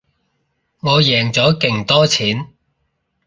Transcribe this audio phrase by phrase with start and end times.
[0.79, 2.47] 我贏咗勁多錢